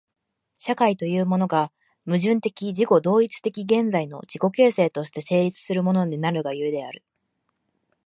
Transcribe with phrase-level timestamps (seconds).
[0.57, 1.71] 社会というものが、
[2.07, 7.03] 矛盾的自己同一的現在の自己形成として成立するものなるが故である。